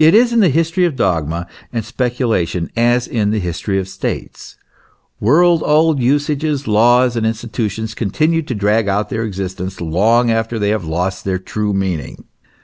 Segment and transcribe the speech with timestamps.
[0.00, 4.56] It is in the history of dogma and speculation as in the history of states.
[5.20, 10.70] World old usages, laws, and institutions, continue to drag out their existence long after they
[10.70, 12.24] have lost their true meaning.